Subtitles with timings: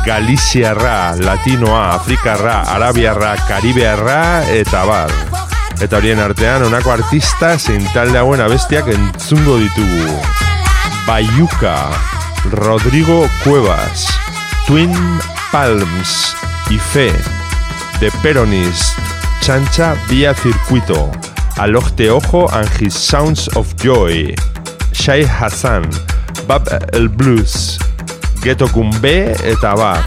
[0.05, 5.13] Galiziarra, Latinoa, Afrikarra, Arabiarra, Karibearra eta bar.
[5.81, 10.21] Eta horien artean honako artista zein talde hauen abestiak entzungo ditugu.
[11.07, 11.77] Bayuka,
[12.53, 14.07] Rodrigo Cuevas,
[14.67, 14.93] Twin
[15.53, 16.37] Palms,
[16.71, 17.13] Ife,
[17.99, 18.97] The Peronist,
[19.41, 21.11] Chancha Vía Circuito,
[21.57, 24.35] Alojte Ojo and His Sounds of Joy,
[24.93, 25.91] Shai Hassan,
[26.47, 27.79] Bab El Blues,
[28.43, 30.05] Ghetto Kumbe eta bar.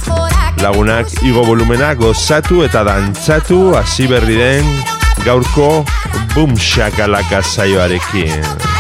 [0.62, 4.70] Lagunak igo volumena gozatu eta dantzatu hasi berri den
[5.26, 5.84] gaurko
[6.34, 8.73] Boom Shakalaka saioarekin.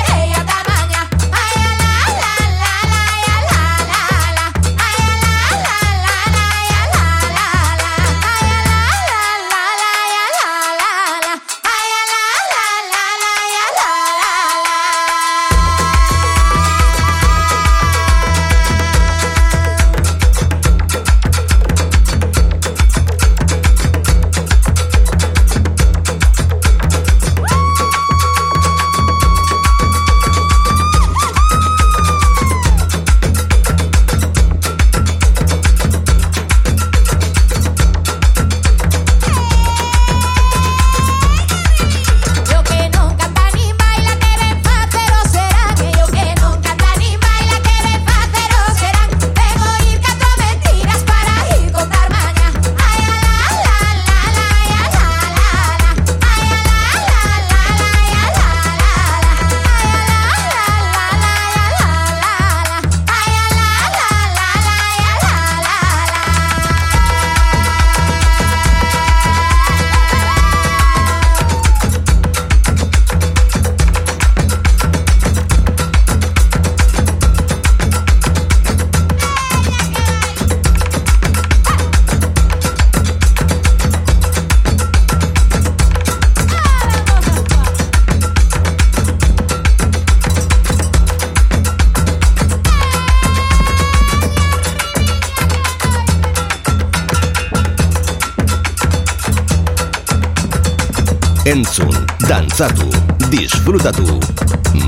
[101.44, 101.92] Entzun,
[102.24, 102.88] dantzatu,
[103.28, 104.16] disfrutatu.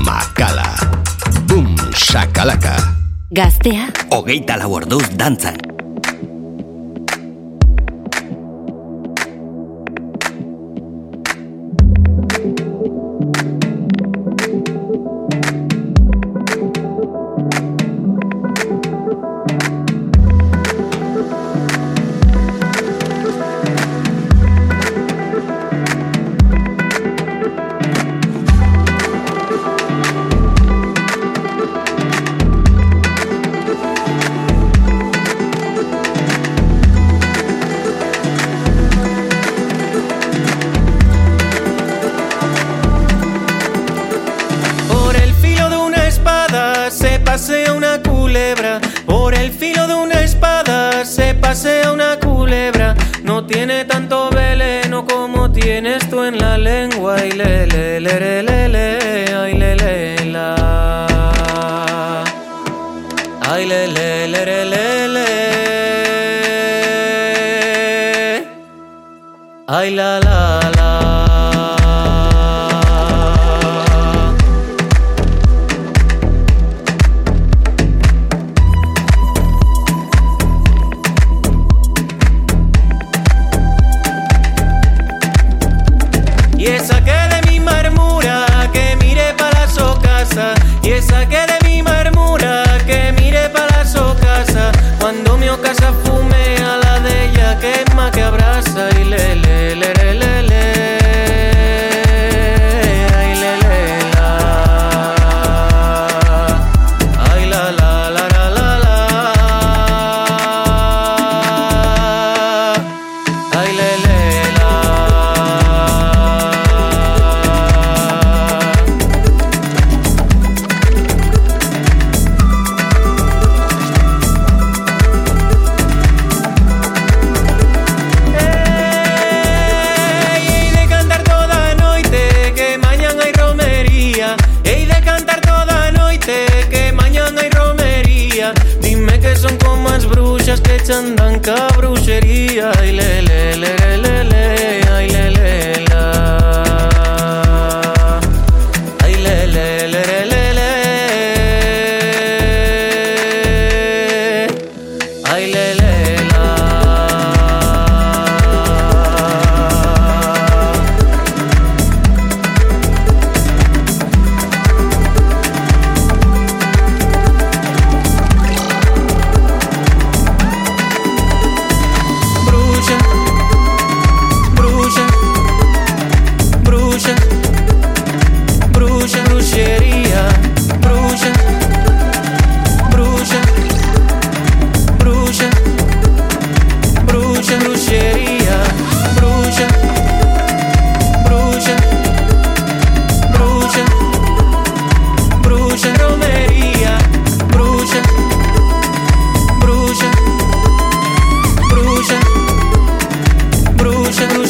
[0.08, 0.64] Makala.
[1.44, 2.72] Boom shakalaka.
[3.28, 3.92] Gaztea.
[4.08, 5.65] Hogeita lau orduz dantzan.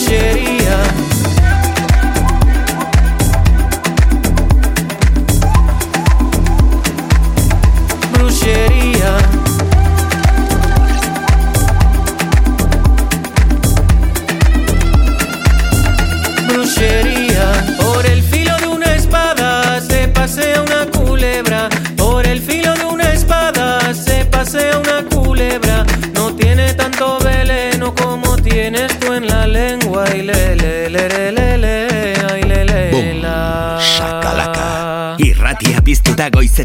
[0.06, 0.45] shitty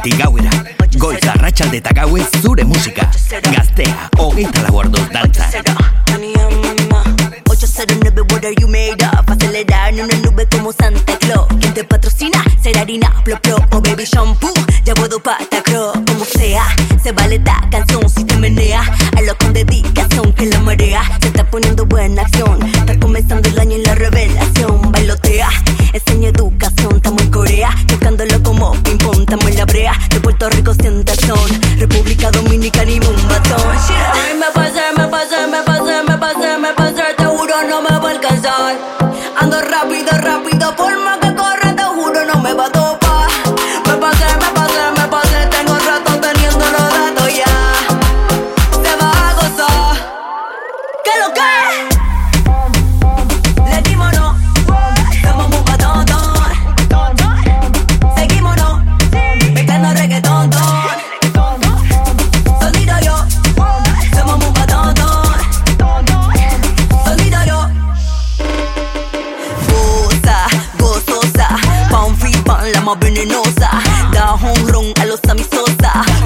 [0.02, 0.50] goizetik gauera.
[0.98, 2.51] Goiz, arratsalde eta gauez zu.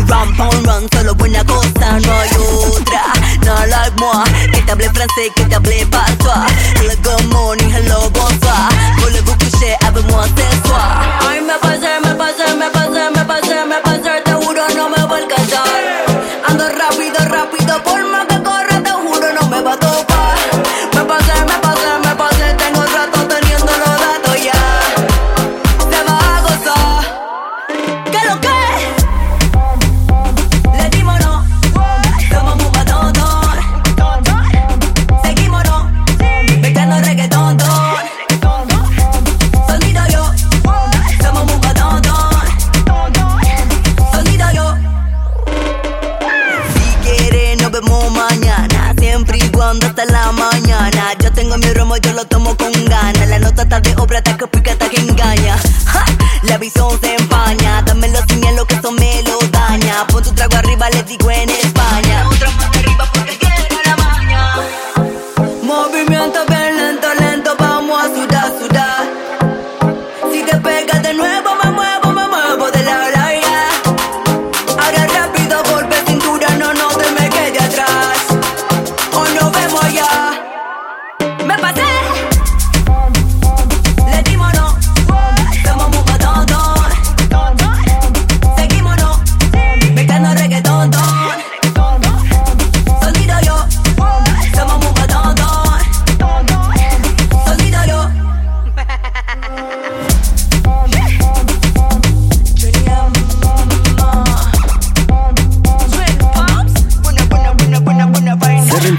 [0.08, 3.04] Run, pound, run, solo buena cosa, no hay otra.
[3.46, 5.85] No like moi, que te hable francés, que te hable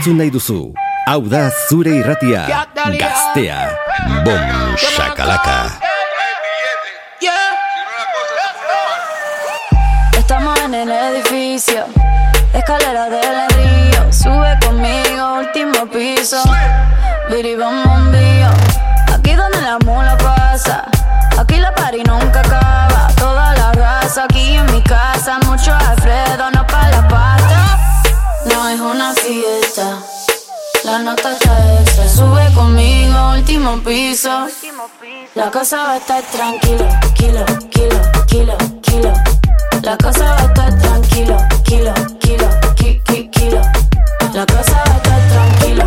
[0.07, 0.73] entzun nahi duzu?
[1.11, 2.47] Hau da zure irratia.
[2.75, 3.75] Gaztea.
[4.25, 5.83] Bom, shakalaka.
[10.17, 11.87] Estamos en el edificio,
[12.55, 14.13] escalera del río.
[14.13, 16.43] Sube conmigo, último piso.
[17.31, 18.51] Viribam bombillo.
[19.13, 20.85] Aquí donde la mula pasa.
[21.37, 23.09] Aquí la party nunca acaba.
[23.19, 25.41] Toda la raza aquí en mi casa.
[25.47, 27.86] Mucho Alfredo, no para la pasta.
[28.47, 29.99] No es una fiesta.
[30.85, 32.09] La nota está extra.
[32.09, 34.47] Sube conmigo, último piso.
[35.35, 39.13] La cosa va a estar tranquila, kilo, kilo, kilo, kilo.
[39.83, 43.61] La cosa va a estar tranquilo, kilo, kilo, ki, ki, kilo.
[44.33, 45.85] La cosa va a estar tranquilo,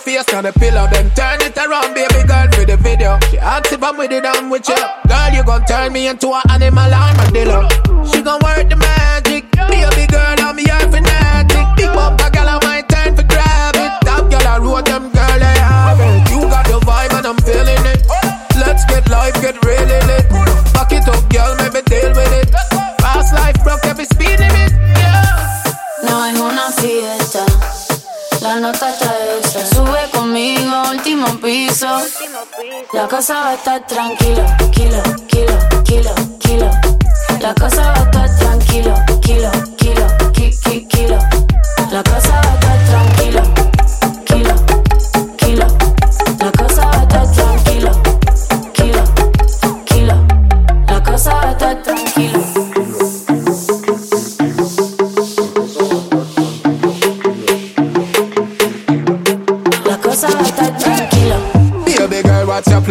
[0.00, 3.18] face on the pillow Then turn it around, baby girl, for the video.
[3.30, 4.80] She asks if I'm with it, I'm with you.
[5.06, 7.68] Girl, you gon' turn me into an animal armadillo
[8.08, 9.50] She gon' work the magic.
[9.52, 14.30] Baby girl, I'm your fanatic Big bumper girl, I might turn for grab it Top
[14.30, 16.30] girl, I wrote them, girl, I have it.
[16.32, 18.00] You got the vibe and I'm feeling it.
[18.56, 20.26] Let's get life, get really lit
[20.72, 22.49] Back it up, girl, maybe deal with it
[31.20, 31.86] último piso.
[32.92, 36.70] La casa va a estar tranquila, kilo, kilo, kilo, kilo.
[37.40, 41.18] La casa va a estar tranquila, kilo, kilo, ki, ki, kilo.
[41.90, 42.29] La casa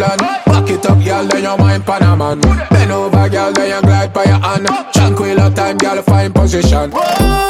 [0.00, 0.18] plan?
[0.46, 2.40] Back it up, girl, then you mind pan a man.
[2.70, 4.66] Bend over, girl, then you glide by your hand.
[4.94, 6.90] Tranquil time, girl, find position.
[6.90, 7.49] Baby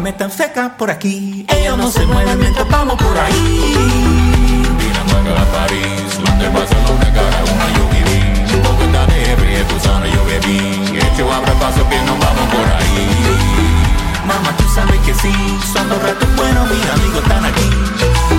[0.00, 1.44] Me tan seca por aquí.
[1.48, 3.74] Ellos no se mueven mientras vamos por ahí.
[4.78, 8.62] Dinamarca a París, Londres, Barcelona, cada una yo viví.
[8.62, 10.98] Bogotá de Río, Tusana yo bebí.
[10.98, 13.08] Hecho abre paso que nos vamos por ahí.
[14.26, 15.32] Mamá, tú sabes que sí.
[15.72, 17.70] Son los ratos buenos, mis amigos están aquí.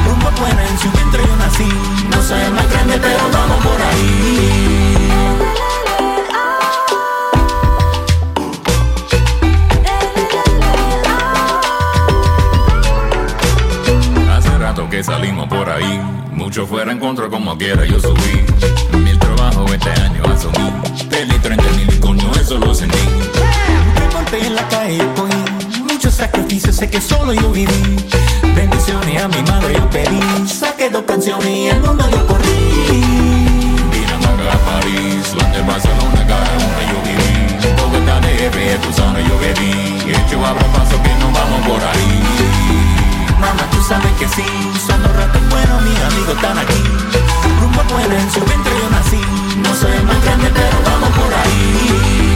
[0.06, 1.70] Rumbo buena en su vientre yo nací.
[2.10, 3.30] No soy el más grande, pero
[18.92, 20.72] Mi trabajo este año asumí.
[21.10, 22.98] Perdí 30 mil y coño, eso lo sentí.
[22.98, 27.96] Mucho golpe en la calle cogí, muchos sacrificios sé que solo yo viví.
[28.56, 32.52] Bendiciones a mi madre yo pedí, saqué dos canciones y el mundo yo corrí.
[33.94, 37.72] Dinamarca a París, Londres, Barcelona, cada una yo viví.
[37.82, 40.12] Bogotá de F, Tucson yo bebí.
[40.12, 42.99] Hecho abra paso que nos vamos por ahí.
[43.40, 44.46] Mamá, tú sabes que sí,
[44.86, 46.84] son los ratos buenos, mis amigos están aquí.
[47.62, 49.22] Rumbo buena en su vientre yo nací,
[49.64, 52.29] no soy más grande pero vamos por ahí.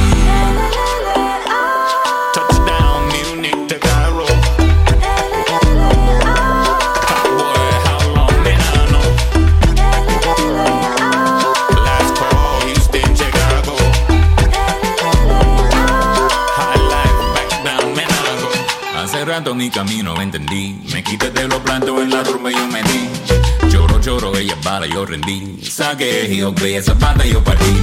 [19.34, 20.80] Rato mi camino entendí.
[20.94, 23.10] Me quité de los plantos en la rumba y yo me di.
[23.72, 25.60] Lloro, lloro, ella para, yo rendí.
[25.63, 27.75] Saqué y ok, esa pata yo partí.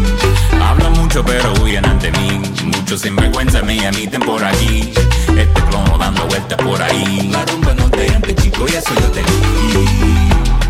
[0.63, 2.41] Hablan mucho, pero huyen ante mí.
[2.67, 4.93] Muchos sinvergüenza me emiten por aquí.
[5.37, 7.29] Este clono dando vueltas por ahí.
[7.33, 9.89] La rumba no te ante, chico, y eso yo te di.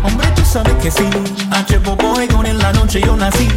[0.03, 1.07] Hombre, tú sabes que sí,
[1.51, 3.47] H Bobo en la noche yo nací.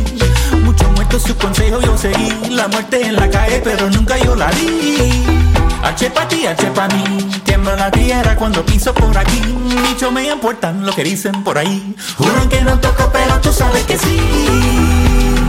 [0.63, 2.51] Muchos muertos sus consejos yo seguí.
[2.51, 5.44] La muerte en la calle, pero nunca yo la vi.
[5.85, 7.05] H pa' ti, H pa' mí.
[7.45, 9.41] Tiembla la tierra cuando piso por aquí.
[9.87, 11.95] Dicho me importan lo que dicen por ahí.
[12.17, 14.17] Juran que no toco, pero tú sabes que sí.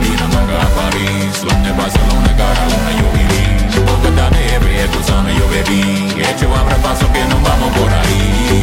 [0.02, 3.46] Dinamarca París, Londres, Barcelona, cada una yo viví.
[3.86, 6.22] Bogotá de F, Tucson yo bebí.
[6.22, 8.62] Hecho abra paso que nos vamos por ahí.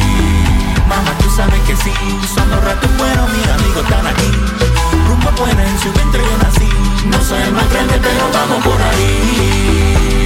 [0.87, 1.93] Mamá, tú sabes que sí,
[2.35, 4.29] son los ratos buenos, mis amigos están aquí.
[5.07, 6.69] Rumbo buena en su vientre yo nací.
[7.07, 10.22] No soy el más grande, pero vamos por ahí.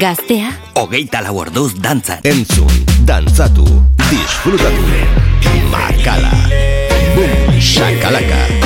[0.00, 0.48] Gaztea,
[0.80, 2.22] hogeita lau orduz dantzan.
[2.24, 2.72] Entzun,
[3.04, 3.66] dantzatu,
[4.06, 5.02] disfrutatu.
[5.68, 6.32] Makala.
[7.12, 8.59] Boom, shakalaka.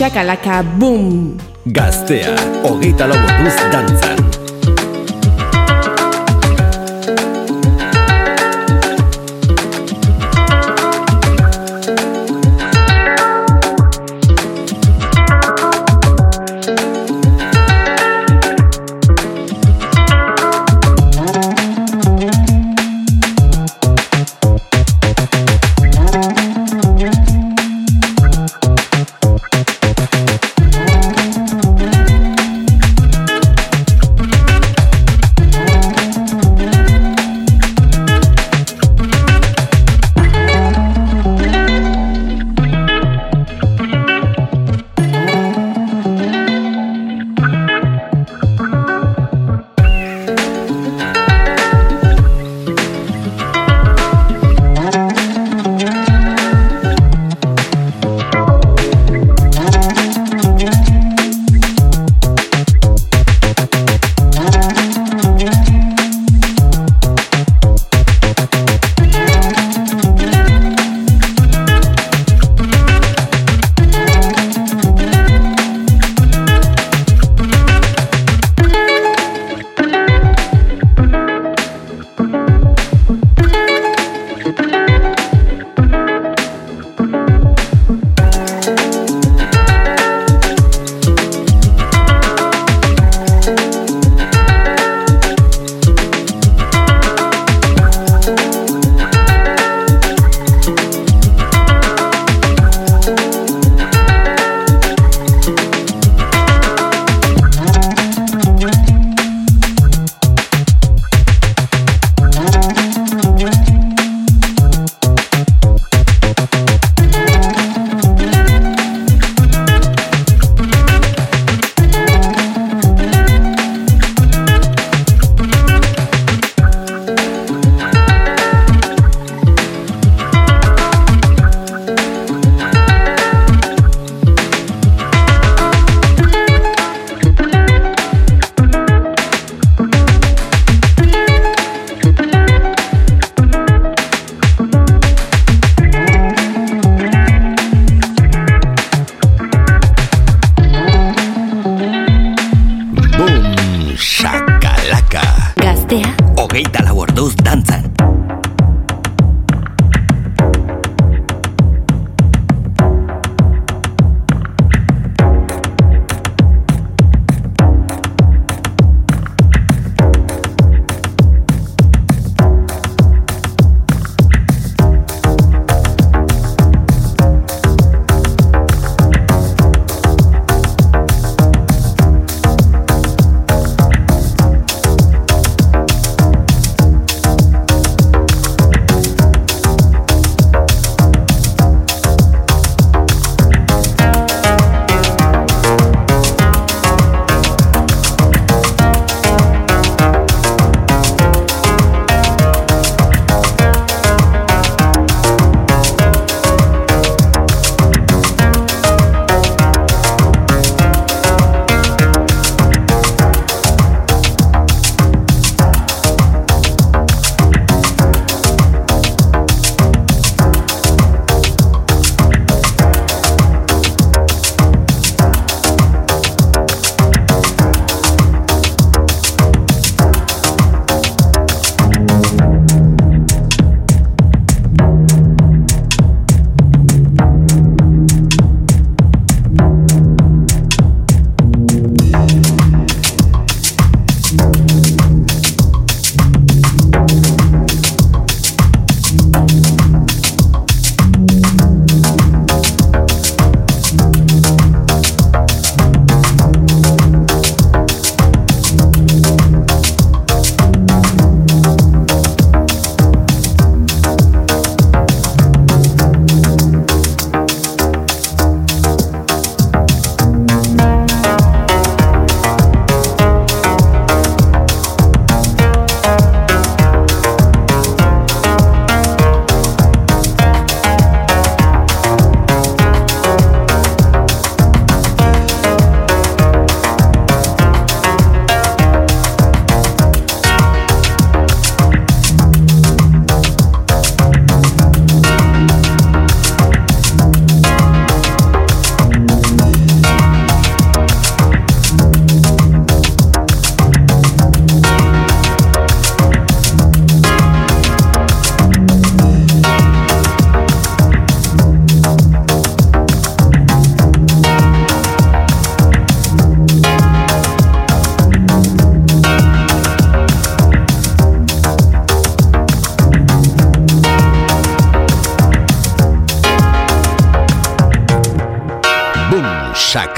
[0.00, 1.36] Shakalaka, boom.
[1.76, 2.32] Gaztea,
[2.64, 3.20] hogeita lau
[3.72, 4.39] dantzan.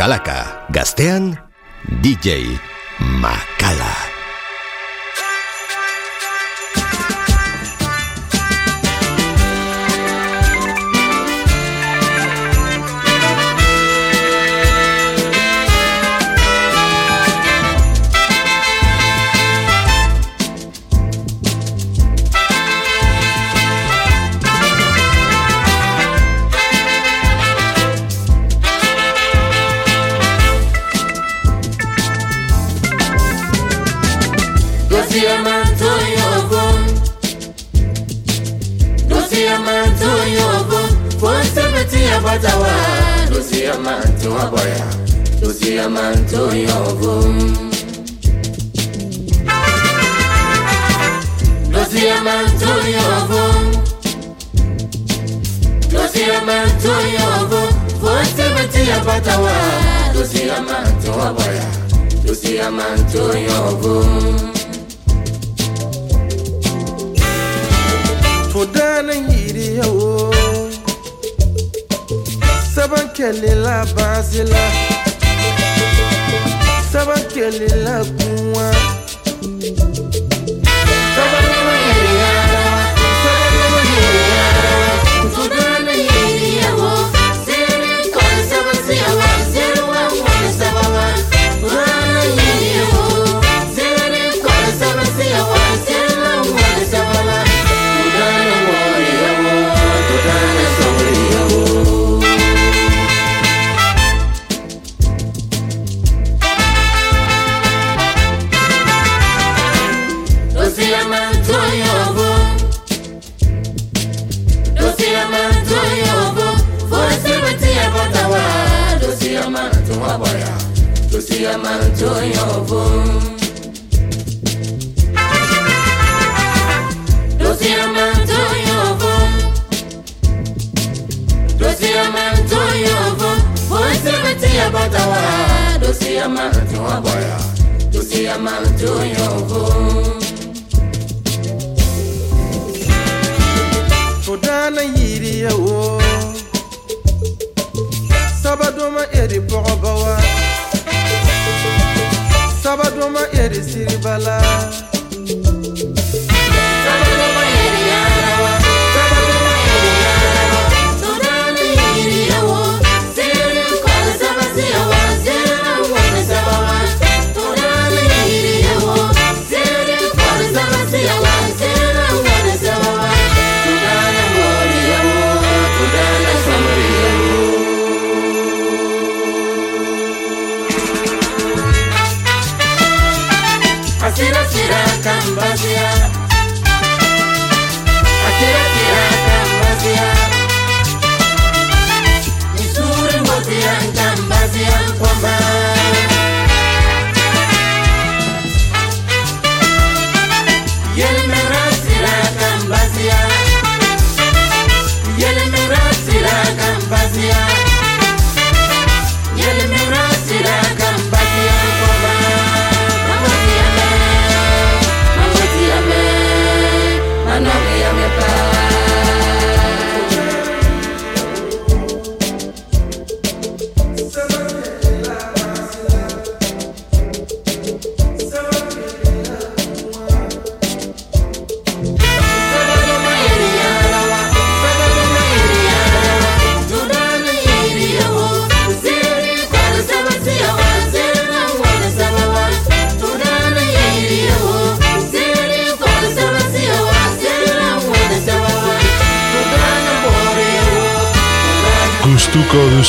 [0.02, 1.38] Makalaka, gaztean
[2.02, 2.58] DJ
[3.22, 4.11] Makala.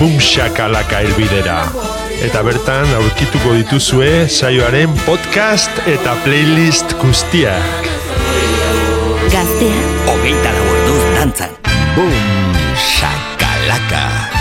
[0.00, 1.60] bumxakalaka elbidera.
[2.26, 7.86] Eta bertan aurkituko dituzue saioaren podcast eta playlist guztiak.
[9.30, 9.78] Gaztea,
[10.10, 11.54] hogeita lagu orduz dantzan.
[11.94, 12.14] Bum,
[12.90, 14.31] shakalaka.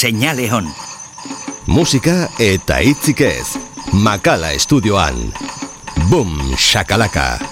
[0.00, 0.68] Seinale hon.
[1.66, 3.56] Musika eta hitzik ez.
[3.92, 5.18] Makala estudioan.
[6.08, 7.49] Boom, shakalaka.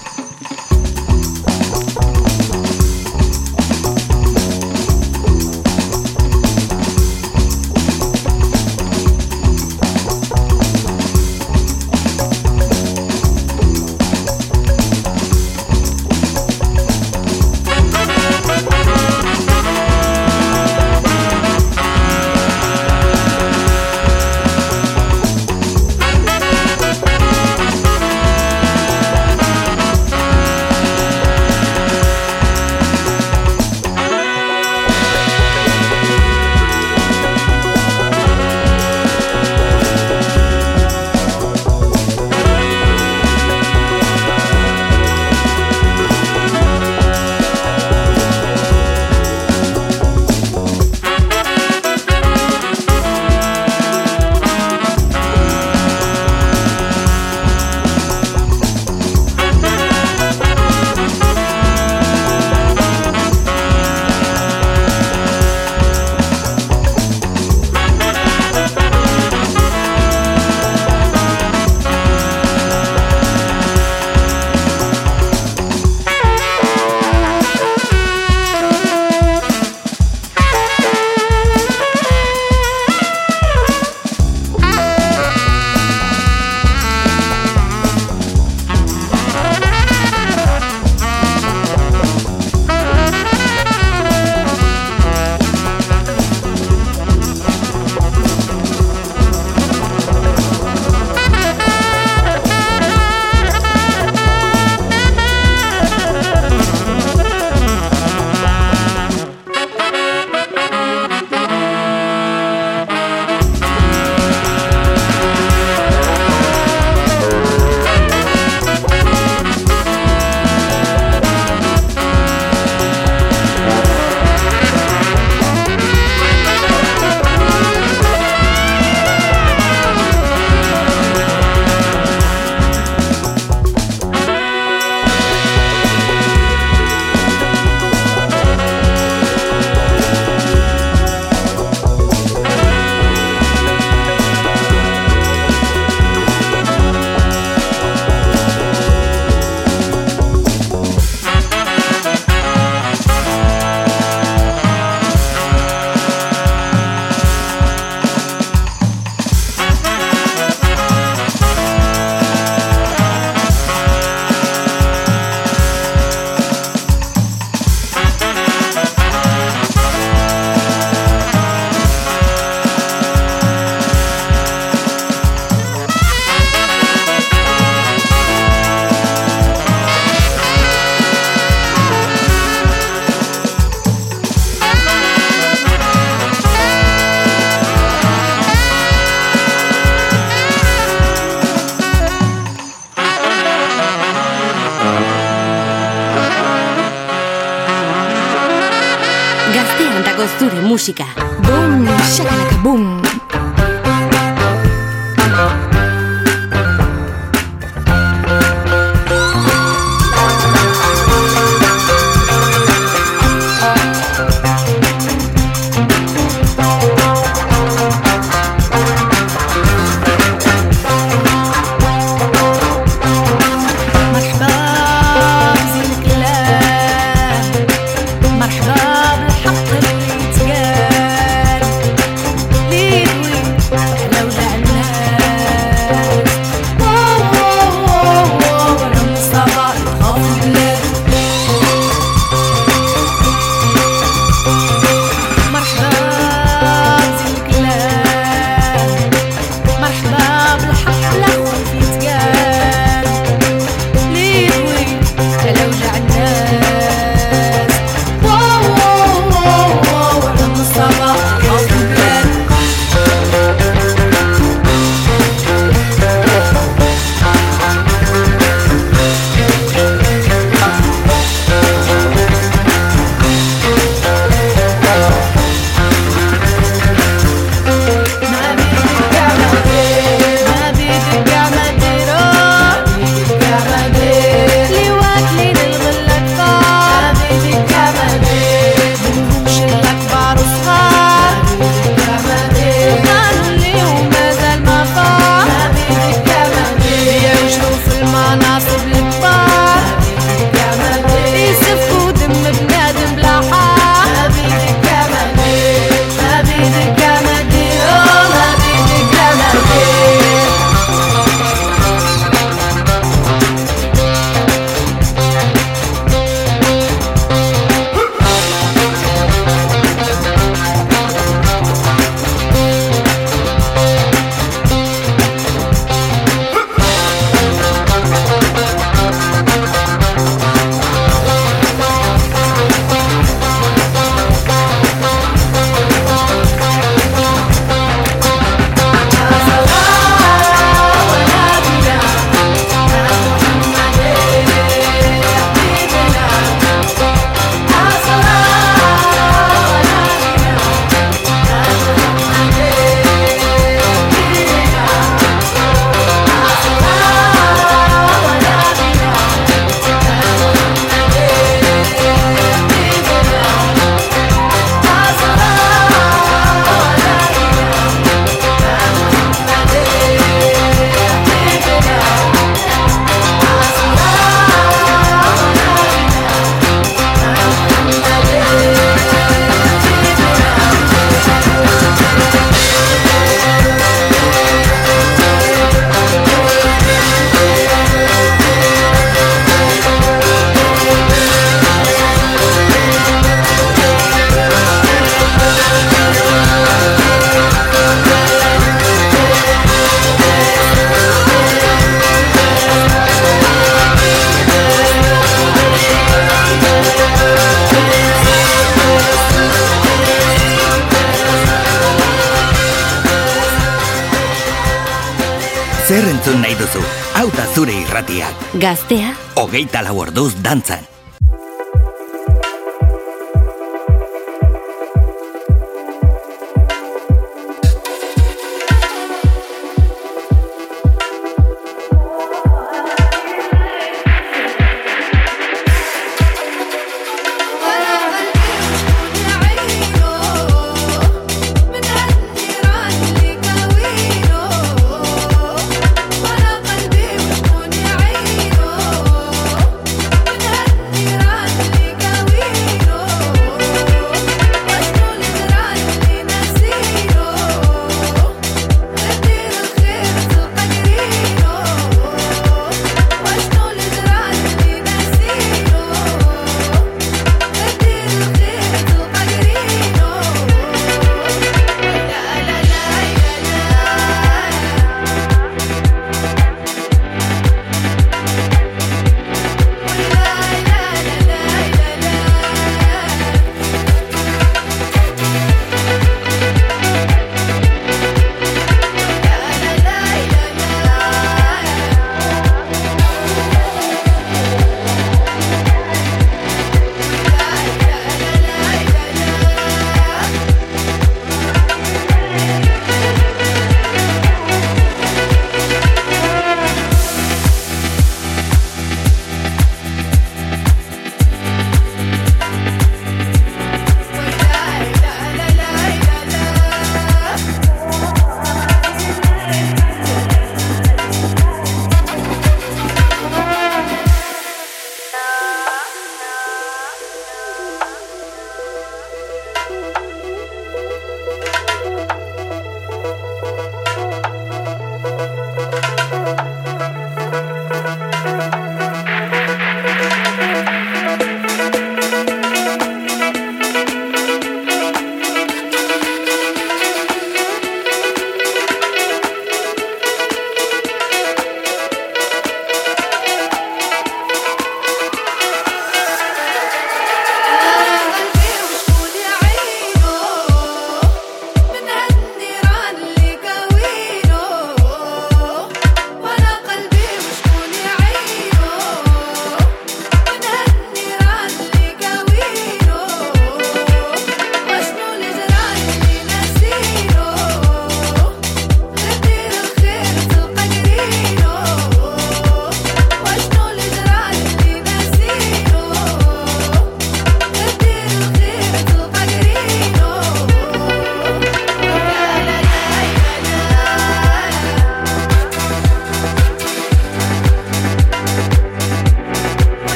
[420.49, 420.78] 団在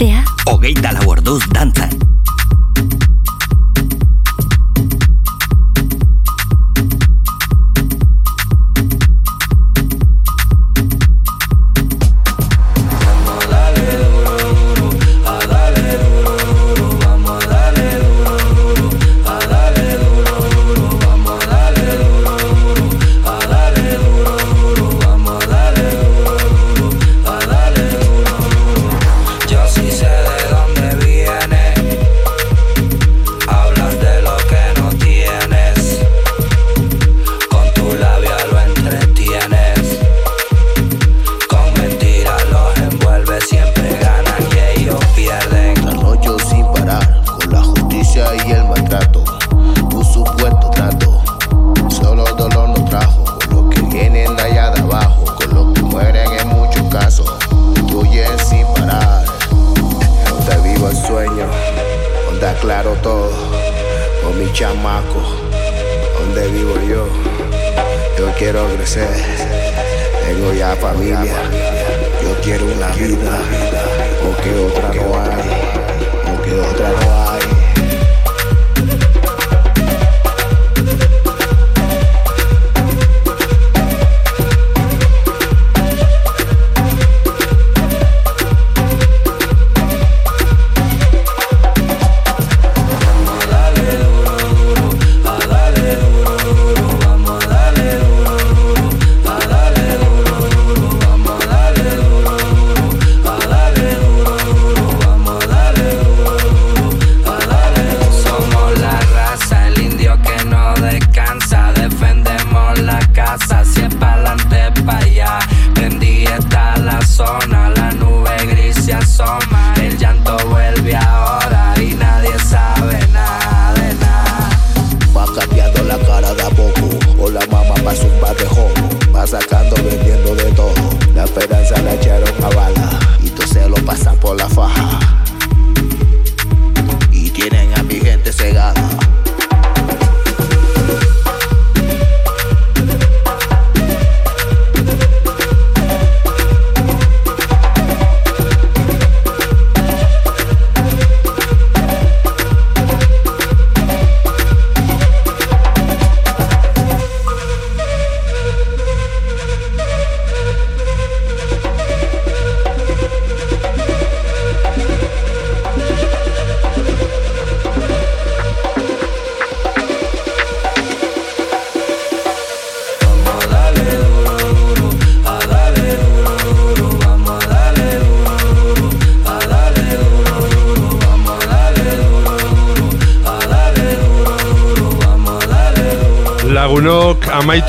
[0.00, 0.27] Yeah.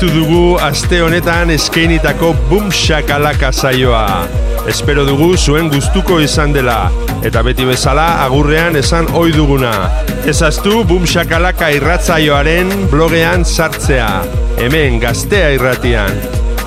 [0.00, 4.26] Amaitu dugu aste honetan eskeinitako Boom Shakalaka saioa.
[4.68, 6.90] Espero dugu zuen gustuko izan dela.
[7.22, 9.90] Eta beti bezala agurrean esan ohi duguna.
[10.24, 14.22] Ezaztu Boom Shakalaka irratzaioaren blogean sartzea.
[14.56, 16.10] Hemen gaztea irratian.